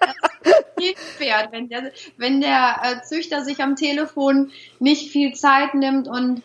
[0.78, 6.08] viel fährt, wenn der, wenn der äh, Züchter sich am Telefon nicht viel Zeit nimmt
[6.08, 6.42] und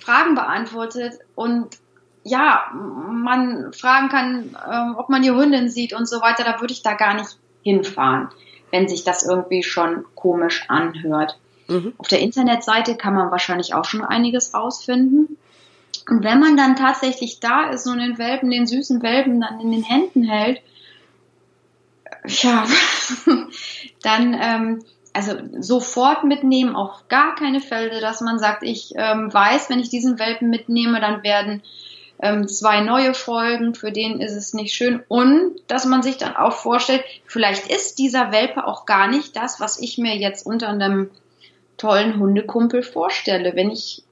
[0.00, 1.78] Fragen beantwortet und
[2.24, 6.72] ja, man fragen kann, äh, ob man die Hündin sieht und so weiter, da würde
[6.72, 8.28] ich da gar nicht hinfahren,
[8.70, 11.38] wenn sich das irgendwie schon komisch anhört.
[11.68, 11.94] Mhm.
[11.98, 15.36] Auf der Internetseite kann man wahrscheinlich auch schon einiges rausfinden.
[16.08, 19.70] Und wenn man dann tatsächlich da ist und den Welpen, den süßen Welpen dann in
[19.70, 20.60] den Händen hält,
[22.26, 22.66] ja,
[24.02, 29.70] dann ähm, also sofort mitnehmen, auf gar keine Fälle, dass man sagt, ich ähm, weiß,
[29.70, 31.62] wenn ich diesen Welpen mitnehme, dann werden
[32.20, 35.02] ähm, zwei neue Folgen, für den ist es nicht schön.
[35.08, 39.60] Und dass man sich dann auch vorstellt, vielleicht ist dieser Welpe auch gar nicht das,
[39.60, 41.10] was ich mir jetzt unter einem
[41.76, 43.54] tollen Hundekumpel vorstelle.
[43.56, 44.04] Wenn ich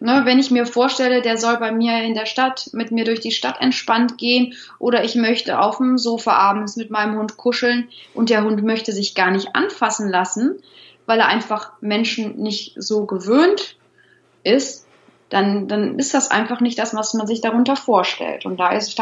[0.00, 3.20] Ne, wenn ich mir vorstelle, der soll bei mir in der Stadt mit mir durch
[3.20, 7.88] die Stadt entspannt gehen oder ich möchte auf dem Sofa abends mit meinem Hund kuscheln
[8.12, 10.56] und der Hund möchte sich gar nicht anfassen lassen,
[11.06, 13.76] weil er einfach Menschen nicht so gewöhnt
[14.42, 14.86] ist,
[15.30, 18.44] dann, dann ist das einfach nicht das, was man sich darunter vorstellt.
[18.46, 19.00] Und da ist,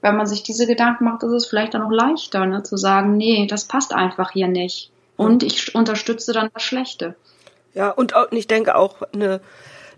[0.00, 3.16] wenn man sich diese Gedanken macht, ist es vielleicht dann auch leichter, ne, zu sagen,
[3.16, 4.90] nee, das passt einfach hier nicht.
[5.16, 7.16] Und ich unterstütze dann das Schlechte.
[7.74, 9.40] Ja, und ich denke auch eine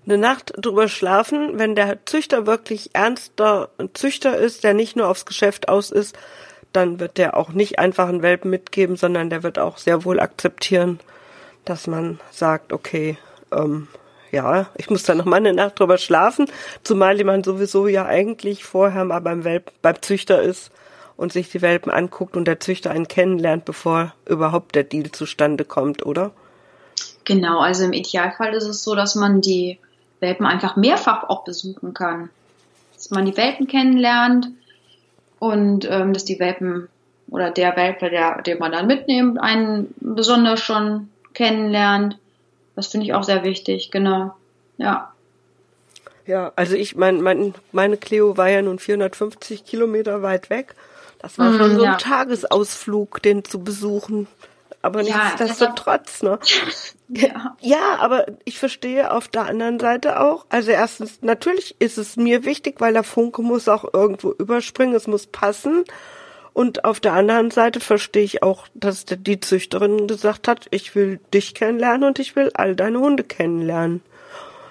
[0.05, 5.27] eine Nacht drüber schlafen, wenn der Züchter wirklich ernster Züchter ist, der nicht nur aufs
[5.27, 6.17] Geschäft aus ist,
[6.73, 10.21] dann wird der auch nicht einfach einen Welpen mitgeben, sondern der wird auch sehr wohl
[10.21, 11.01] akzeptieren,
[11.65, 13.19] dass man sagt, okay,
[13.53, 13.89] ähm,
[14.31, 16.51] ja, ich muss da noch mal eine Nacht drüber schlafen,
[16.83, 20.71] zumal jemand sowieso ja eigentlich vorher mal beim Welp, beim Züchter ist
[21.17, 25.65] und sich die Welpen anguckt und der Züchter einen kennenlernt, bevor überhaupt der Deal zustande
[25.65, 26.33] kommt, oder?
[27.25, 29.79] Genau, also im Idealfall ist es so, dass man die
[30.21, 32.31] Welpen einfach mehrfach auch besuchen kann.
[32.95, 34.49] Dass man die Welpen kennenlernt
[35.39, 36.89] und ähm, dass die Welpen
[37.31, 42.19] oder der Welpe, der, den man dann mitnimmt, einen besonders schon kennenlernt.
[42.75, 44.35] Das finde ich auch sehr wichtig, genau.
[44.79, 45.13] Ja.
[46.27, 46.53] ja.
[46.57, 50.75] Also ich, mein, mein, meine Cleo war ja nun 450 Kilometer weit weg.
[51.21, 51.97] Das war schon mm, so ein ja.
[51.97, 54.29] Tagesausflug, den zu besuchen.
[54.81, 56.39] Aber ja, nichtsdestotrotz, ne?
[57.11, 57.57] Ja.
[57.63, 60.45] ja, aber ich verstehe auf der anderen Seite auch.
[60.51, 65.07] Also erstens, natürlich ist es mir wichtig, weil der Funke muss auch irgendwo überspringen, es
[65.07, 65.85] muss passen.
[66.53, 71.19] Und auf der anderen Seite verstehe ich auch, dass die Züchterin gesagt hat, ich will
[71.33, 74.03] dich kennenlernen und ich will all deine Hunde kennenlernen.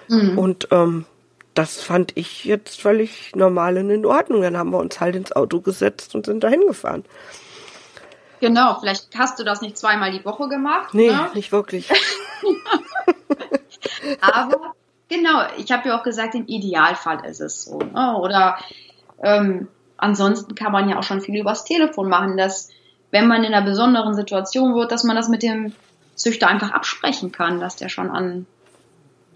[0.06, 0.38] Mhm.
[0.38, 1.06] Und ähm,
[1.54, 4.42] das fand ich jetzt völlig normal und in Ordnung.
[4.42, 7.04] Dann haben wir uns halt ins Auto gesetzt und sind dahin gefahren.
[8.40, 10.94] Genau, vielleicht hast du das nicht zweimal die Woche gemacht.
[10.94, 11.28] Nee, ne?
[11.34, 11.90] nicht wirklich.
[14.20, 14.74] Aber
[15.08, 17.78] genau, ich habe ja auch gesagt, im Idealfall ist es so.
[17.78, 18.16] Ne?
[18.16, 18.58] Oder
[19.22, 22.70] ähm, ansonsten kann man ja auch schon viel übers Telefon machen, dass
[23.10, 25.72] wenn man in einer besonderen Situation wird, dass man das mit dem
[26.14, 28.46] Züchter einfach absprechen kann, dass der schon an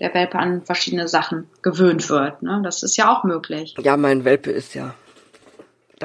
[0.00, 2.42] der Welpe an verschiedene Sachen gewöhnt wird.
[2.42, 2.60] Ne?
[2.64, 3.74] Das ist ja auch möglich.
[3.82, 4.94] Ja, mein Welpe ist ja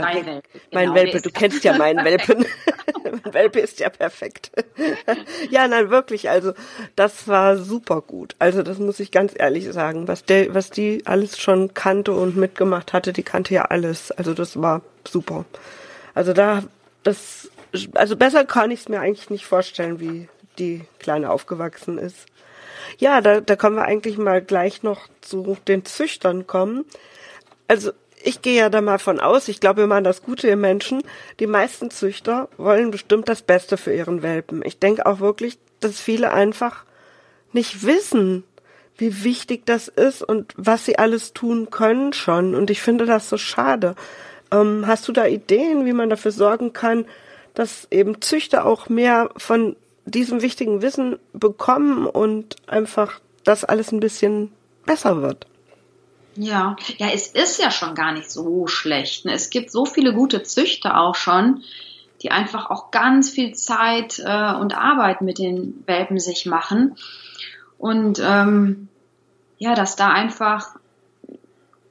[0.02, 0.42] Dein Welpe.
[0.54, 2.46] Genau, mein Welpe, du kennst ja meinen Welpen.
[3.24, 4.52] mein Welpe ist ja perfekt.
[5.50, 6.54] ja, nein, wirklich, also
[6.96, 8.36] das war super gut.
[8.40, 10.08] Also das muss ich ganz ehrlich sagen.
[10.08, 14.12] Was der, was die alles schon kannte und mitgemacht hatte, die kannte ja alles.
[14.12, 15.46] Also das war super.
[16.14, 16.64] Also da,
[17.04, 17.50] das,
[17.96, 20.30] also besser kann ich es mir eigentlich nicht vorstellen, wie
[20.60, 22.26] die Kleine aufgewachsen ist.
[22.98, 26.86] Ja, da, da können wir eigentlich mal gleich noch zu den Züchtern kommen.
[27.68, 27.92] Also
[28.24, 31.04] ich gehe ja da mal von aus, ich glaube immer an das Gute im Menschen.
[31.40, 34.62] Die meisten Züchter wollen bestimmt das Beste für ihren Welpen.
[34.66, 36.84] Ich denke auch wirklich, dass viele einfach
[37.54, 38.44] nicht wissen,
[38.98, 42.56] wie wichtig das ist und was sie alles tun können schon.
[42.56, 43.96] Und ich finde das so schade.
[44.52, 47.06] Ähm, hast du da Ideen, wie man dafür sorgen kann,
[47.54, 49.76] dass eben Züchter auch mehr von
[50.06, 54.52] diesem wichtigen Wissen bekommen und einfach das alles ein bisschen
[54.86, 55.46] besser wird?
[56.38, 59.26] Ja, ja, es ist ja schon gar nicht so schlecht.
[59.26, 59.34] Ne?
[59.34, 61.64] Es gibt so viele gute Züchter auch schon,
[62.22, 66.96] die einfach auch ganz viel Zeit äh, und Arbeit mit den Welpen sich machen.
[67.80, 68.88] Und ähm,
[69.58, 70.76] ja, dass da einfach,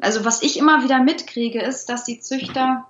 [0.00, 2.87] also was ich immer wieder mitkriege, ist, dass die Züchter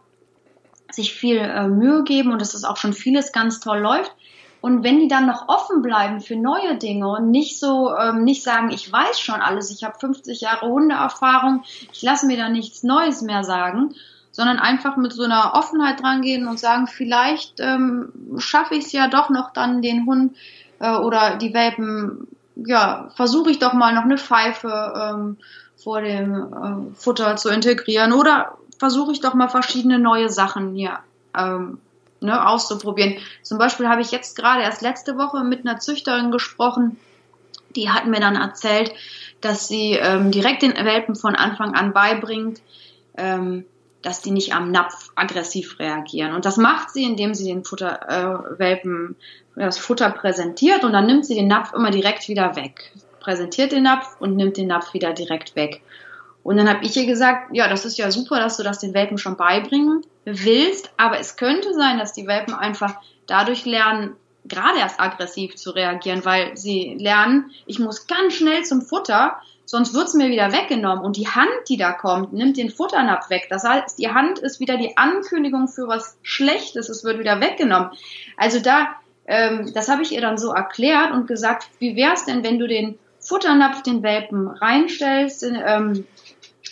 [0.90, 4.14] sich viel äh, Mühe geben und dass das auch schon vieles ganz toll läuft.
[4.60, 8.42] Und wenn die dann noch offen bleiben für neue Dinge und nicht so, ähm, nicht
[8.42, 12.82] sagen, ich weiß schon alles, ich habe 50 Jahre Hundeerfahrung, ich lasse mir da nichts
[12.82, 13.94] Neues mehr sagen,
[14.32, 19.08] sondern einfach mit so einer Offenheit drangehen und sagen, vielleicht ähm, schaffe ich es ja
[19.08, 20.36] doch noch dann den Hund
[20.78, 25.36] äh, oder die Welpen, ja, versuche ich doch mal noch eine Pfeife ähm,
[25.76, 30.98] vor dem äh, Futter zu integrieren oder versuche ich doch mal verschiedene neue Sachen hier
[31.36, 31.78] ähm,
[32.20, 33.16] ne, auszuprobieren.
[33.42, 36.98] Zum Beispiel habe ich jetzt gerade erst letzte Woche mit einer Züchterin gesprochen,
[37.74, 38.92] die hat mir dann erzählt,
[39.40, 42.62] dass sie ähm, direkt den Welpen von Anfang an beibringt,
[43.16, 43.64] ähm,
[44.02, 46.34] dass die nicht am Napf aggressiv reagieren.
[46.34, 49.16] Und das macht sie, indem sie den Futter, äh, Welpen
[49.56, 52.92] das Futter präsentiert und dann nimmt sie den Napf immer direkt wieder weg.
[53.20, 55.82] Präsentiert den Napf und nimmt den Napf wieder direkt weg.
[56.46, 58.94] Und dann habe ich ihr gesagt, ja, das ist ja super, dass du das den
[58.94, 62.94] Welpen schon beibringen willst, aber es könnte sein, dass die Welpen einfach
[63.26, 68.80] dadurch lernen, gerade erst aggressiv zu reagieren, weil sie lernen, ich muss ganz schnell zum
[68.80, 71.04] Futter, sonst wird's mir wieder weggenommen.
[71.04, 73.48] Und die Hand, die da kommt, nimmt den Futternapf weg.
[73.50, 77.90] Das heißt, die Hand ist wieder die Ankündigung für was Schlechtes, es wird wieder weggenommen.
[78.36, 78.94] Also da,
[79.26, 82.68] ähm, das habe ich ihr dann so erklärt und gesagt, wie wär's denn, wenn du
[82.68, 86.06] den Futternapf den Welpen reinstellst, ähm,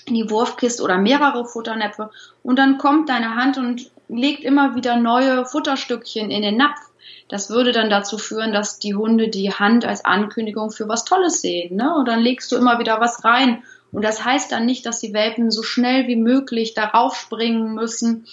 [0.09, 2.11] die Wurfkiste oder mehrere Futternäpfe
[2.43, 6.81] und dann kommt deine Hand und legt immer wieder neue Futterstückchen in den Napf.
[7.29, 11.41] Das würde dann dazu führen, dass die Hunde die Hand als Ankündigung für was Tolles
[11.41, 11.77] sehen.
[11.77, 11.95] Ne?
[11.95, 13.63] Und dann legst du immer wieder was rein.
[13.93, 18.27] Und das heißt dann nicht, dass die Welpen so schnell wie möglich darauf springen müssen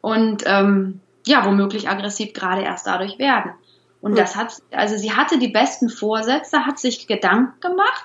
[0.00, 3.52] und ähm, ja, womöglich aggressiv gerade erst dadurch werden.
[4.00, 8.04] Und das hat, also sie hatte die besten Vorsätze, hat sich Gedanken gemacht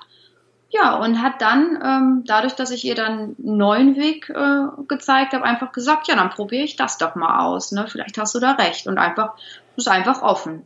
[0.72, 5.34] ja, und hat dann, ähm, dadurch, dass ich ihr dann einen neuen Weg äh, gezeigt
[5.34, 7.74] habe, einfach gesagt, ja, dann probiere ich das doch mal aus.
[7.74, 7.88] Ne?
[7.90, 8.88] Vielleicht hast du da recht.
[8.88, 9.34] Und einfach,
[9.76, 10.66] ist einfach offen.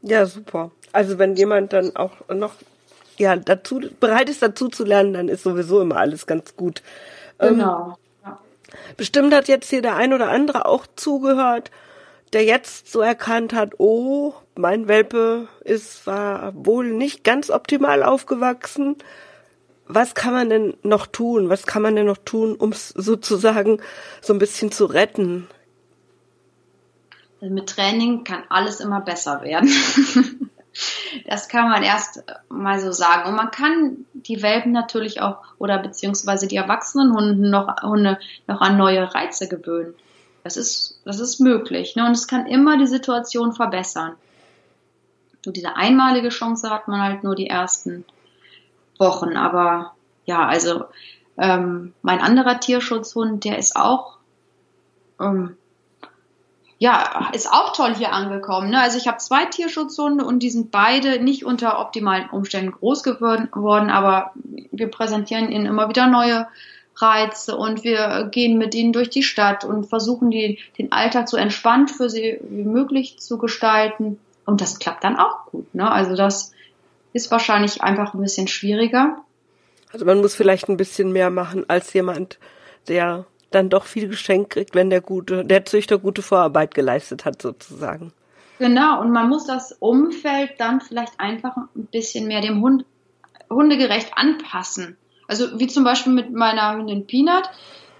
[0.00, 0.70] Ja, super.
[0.92, 2.54] Also wenn jemand dann auch noch
[3.18, 6.82] ja, dazu bereit ist, dazu zu lernen, dann ist sowieso immer alles ganz gut.
[7.38, 7.98] Ähm, genau.
[8.24, 8.38] Ähm, ja.
[8.96, 11.70] Bestimmt hat jetzt hier der ein oder andere auch zugehört
[12.32, 18.96] der jetzt so erkannt hat, oh, mein Welpe ist war wohl nicht ganz optimal aufgewachsen.
[19.86, 21.48] Was kann man denn noch tun?
[21.48, 23.80] Was kann man denn noch tun, um es sozusagen
[24.20, 25.48] so ein bisschen zu retten?
[27.40, 29.70] Also mit Training kann alles immer besser werden.
[31.26, 33.28] Das kann man erst mal so sagen.
[33.28, 38.60] Und man kann die Welpen natürlich auch oder beziehungsweise die erwachsenen Hunden noch, Hunde noch
[38.60, 39.94] an neue Reize gewöhnen.
[40.42, 41.96] Das ist, das ist möglich.
[41.96, 42.06] Ne?
[42.06, 44.16] Und es kann immer die Situation verbessern.
[45.44, 48.04] So diese einmalige Chance hat man halt nur die ersten
[48.98, 49.36] Wochen.
[49.36, 50.84] Aber ja, also
[51.36, 54.18] ähm, mein anderer Tierschutzhund, der ist auch
[55.18, 55.56] ähm,
[56.80, 58.70] ja, ist auch toll hier angekommen.
[58.70, 58.80] Ne?
[58.80, 63.90] Also ich habe zwei Tierschutzhunde und die sind beide nicht unter optimalen Umständen groß geworden,
[63.90, 64.32] aber
[64.72, 66.48] wir präsentieren ihnen immer wieder neue
[67.00, 71.36] Reize und wir gehen mit ihnen durch die Stadt und versuchen die, den Alltag so
[71.36, 74.18] entspannt für sie wie möglich zu gestalten.
[74.46, 75.74] Und das klappt dann auch gut.
[75.74, 75.90] Ne?
[75.90, 76.52] Also das
[77.12, 79.22] ist wahrscheinlich einfach ein bisschen schwieriger.
[79.92, 82.38] Also man muss vielleicht ein bisschen mehr machen als jemand,
[82.88, 87.42] der dann doch viel geschenkt kriegt, wenn der gute, der Züchter gute Vorarbeit geleistet hat,
[87.42, 88.12] sozusagen.
[88.58, 92.84] Genau, und man muss das Umfeld dann vielleicht einfach ein bisschen mehr dem Hund
[93.48, 94.96] hundegerecht anpassen.
[95.30, 97.48] Also wie zum Beispiel mit meiner Hündin Peanut,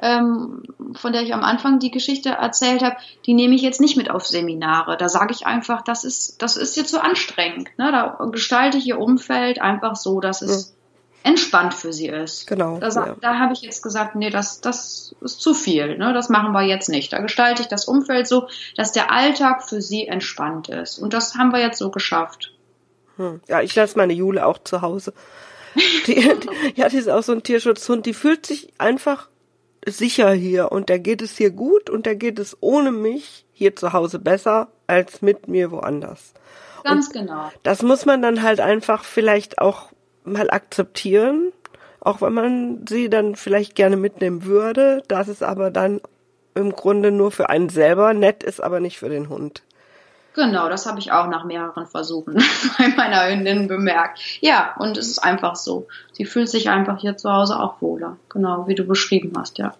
[0.02, 0.64] ähm,
[0.94, 4.10] von der ich am Anfang die Geschichte erzählt habe, die nehme ich jetzt nicht mit
[4.10, 4.96] auf Seminare.
[4.96, 7.68] Da sage ich einfach, das ist, das ist jetzt zu so anstrengend.
[7.78, 7.92] Ne?
[7.92, 10.74] Da gestalte ich ihr Umfeld einfach so, dass es
[11.22, 11.30] ja.
[11.30, 12.48] entspannt für sie ist.
[12.48, 12.78] Genau.
[12.78, 13.16] Da, ja.
[13.20, 15.98] da habe ich jetzt gesagt, nee, das, das ist zu viel.
[15.98, 16.12] Ne?
[16.12, 17.12] Das machen wir jetzt nicht.
[17.12, 20.98] Da gestalte ich das Umfeld so, dass der Alltag für sie entspannt ist.
[20.98, 22.52] Und das haben wir jetzt so geschafft.
[23.18, 23.40] Hm.
[23.46, 25.12] Ja, ich lasse meine Jule auch zu Hause.
[26.06, 29.28] Die, die, ja, die ist auch so ein Tierschutzhund, die fühlt sich einfach
[29.86, 33.76] sicher hier und der geht es hier gut und der geht es ohne mich hier
[33.76, 36.34] zu Hause besser als mit mir woanders.
[36.84, 37.50] Ganz und genau.
[37.62, 39.90] Das muss man dann halt einfach vielleicht auch
[40.24, 41.52] mal akzeptieren,
[42.00, 46.00] auch wenn man sie dann vielleicht gerne mitnehmen würde, dass es aber dann
[46.54, 49.62] im Grunde nur für einen selber nett ist, aber nicht für den Hund.
[50.34, 52.34] Genau, das habe ich auch nach mehreren Versuchen
[52.78, 54.20] bei meiner Hündin bemerkt.
[54.40, 55.88] Ja, und es ist einfach so.
[56.12, 58.16] Sie fühlt sich einfach hier zu Hause auch wohler.
[58.28, 59.74] Genau, wie du beschrieben hast, ja.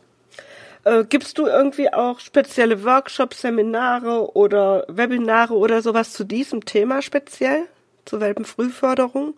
[0.84, 7.02] Äh, gibst du irgendwie auch spezielle Workshops, Seminare oder Webinare oder sowas zu diesem Thema
[7.02, 7.66] speziell?
[8.06, 9.34] Zur Welpenfrühförderung?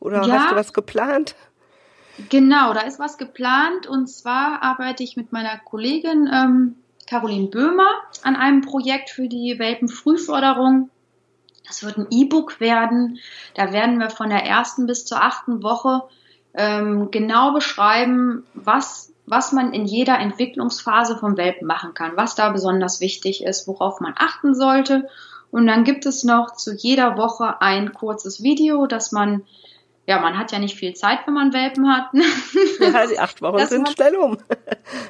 [0.00, 1.34] Oder ja, hast du was geplant?
[2.30, 6.74] Genau, da ist was geplant und zwar arbeite ich mit meiner Kollegin ähm,
[7.08, 7.88] Caroline Böhmer
[8.22, 10.90] an einem Projekt für die Welpenfrühförderung.
[11.66, 13.18] Das wird ein E-Book werden.
[13.54, 16.02] Da werden wir von der ersten bis zur achten Woche
[16.54, 22.50] ähm, genau beschreiben, was, was man in jeder Entwicklungsphase vom Welpen machen kann, was da
[22.50, 25.08] besonders wichtig ist, worauf man achten sollte.
[25.50, 29.44] Und dann gibt es noch zu jeder Woche ein kurzes Video, das man
[30.08, 32.10] ja, man hat ja nicht viel Zeit, wenn man Welpen hat.
[32.80, 34.38] Ja, die acht Wochen sind schnell um.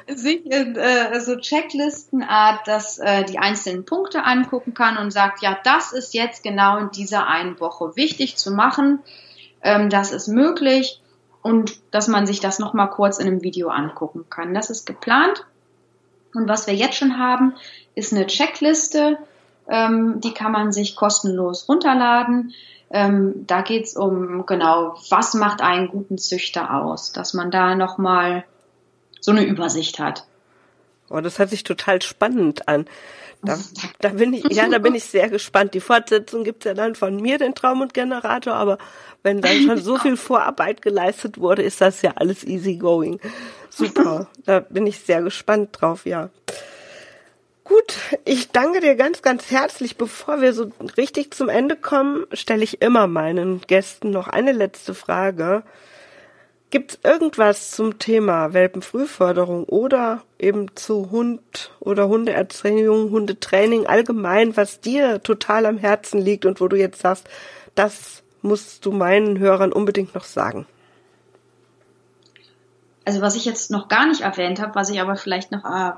[0.07, 5.57] sich in äh, so Checklistenart, dass äh, die einzelnen Punkte angucken kann und sagt, ja,
[5.63, 8.99] das ist jetzt genau in dieser einen Woche wichtig zu machen.
[9.61, 10.99] Ähm, das ist möglich
[11.43, 14.53] und dass man sich das nochmal kurz in einem Video angucken kann.
[14.53, 15.45] Das ist geplant.
[16.33, 17.55] Und was wir jetzt schon haben,
[17.95, 19.19] ist eine Checkliste.
[19.69, 22.53] Ähm, die kann man sich kostenlos runterladen
[22.91, 28.45] ähm, da geht's um, genau, was macht einen guten Züchter aus, dass man da nochmal
[29.19, 30.25] so eine Übersicht hat.
[31.09, 32.85] Oh, das hört sich total spannend an.
[33.43, 33.57] Da,
[33.99, 35.75] da bin ich, ja, da bin ich sehr gespannt.
[35.75, 38.79] Die Fortsetzung gibt's ja dann von mir, den Traum und Generator, aber
[39.21, 43.19] wenn dann schon so viel Vorarbeit geleistet wurde, ist das ja alles easy going.
[43.69, 44.27] Super.
[44.45, 46.29] Da bin ich sehr gespannt drauf, ja.
[47.69, 49.95] Gut, ich danke dir ganz, ganz herzlich.
[49.95, 54.95] Bevor wir so richtig zum Ende kommen, stelle ich immer meinen Gästen noch eine letzte
[54.95, 55.61] Frage.
[56.71, 64.79] Gibt es irgendwas zum Thema Welpenfrühförderung oder eben zu Hund oder Hundeerziehung, Hundetraining allgemein, was
[64.79, 67.29] dir total am Herzen liegt und wo du jetzt sagst,
[67.75, 70.65] das musst du meinen Hörern unbedingt noch sagen?
[73.09, 75.93] Also was ich jetzt noch gar nicht erwähnt habe, was ich aber vielleicht noch, äh,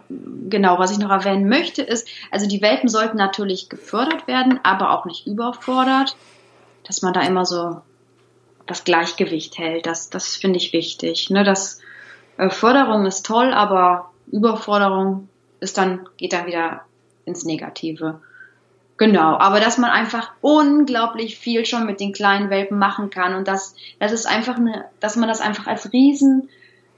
[0.47, 4.91] genau, was ich noch erwähnen möchte, ist, also die Welpen sollten natürlich gefördert werden, aber
[4.91, 6.15] auch nicht überfordert,
[6.87, 7.81] dass man da immer so
[8.65, 9.87] das Gleichgewicht hält.
[9.87, 11.29] Das, das finde ich wichtig.
[11.29, 11.43] Ne?
[11.43, 11.81] Das
[12.37, 15.27] äh, Förderung ist toll, aber Überforderung
[15.59, 16.85] ist dann, geht dann wieder
[17.25, 18.21] ins Negative.
[18.95, 23.49] Genau, aber dass man einfach unglaublich viel schon mit den kleinen Welpen machen kann und
[23.49, 26.47] dass das ist einfach eine, dass man das einfach als riesen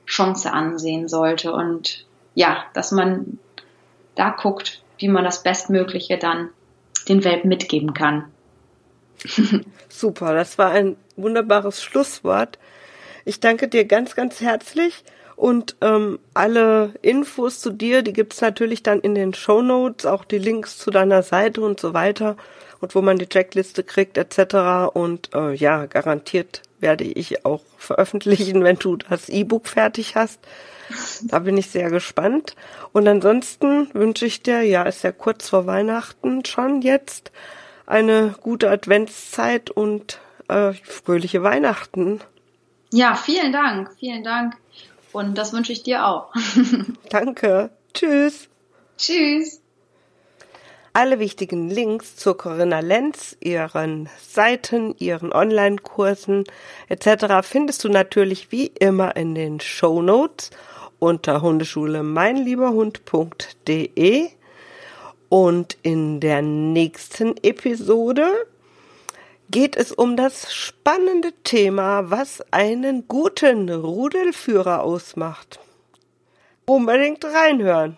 [0.06, 3.40] Chance ansehen sollte und ja, dass man
[4.16, 6.50] da guckt, wie man das Bestmögliche dann
[7.08, 8.26] den Welpen mitgeben kann.
[9.90, 12.60] Super, das war ein wunderbares Schlusswort.
[13.26, 15.04] Ich danke dir ganz, ganz herzlich
[15.36, 20.26] und ähm, alle Infos zu dir, die gibt's natürlich dann in den Show Notes, auch
[20.26, 22.38] die Links zu deiner Seite und so weiter.
[22.82, 24.94] und wo man die Checkliste kriegt etc.
[24.94, 30.40] Und äh, ja, garantiert werde ich auch veröffentlichen, wenn du das E-Book fertig hast.
[31.24, 32.56] Da bin ich sehr gespannt.
[32.92, 37.32] Und ansonsten wünsche ich dir, ja, ist ja kurz vor Weihnachten schon jetzt,
[37.88, 40.20] eine gute Adventszeit und
[40.50, 42.22] äh, fröhliche Weihnachten.
[42.92, 44.56] Ja, vielen Dank, vielen Dank.
[45.12, 46.34] Und das wünsche ich dir auch.
[47.10, 47.72] Danke.
[47.94, 48.50] Tschüss.
[48.98, 49.63] Tschüss.
[50.96, 56.44] Alle wichtigen Links zu Corinna Lenz, ihren Seiten, ihren Online-Kursen
[56.88, 57.42] etc.
[57.42, 60.52] findest du natürlich wie immer in den Show Notes
[61.00, 64.30] unter Hundeschule meinlieberhund.de
[65.30, 68.28] und in der nächsten Episode
[69.50, 75.60] geht es um das spannende Thema, was einen guten Rudelführer ausmacht.
[76.66, 77.98] Unbedingt reinhören.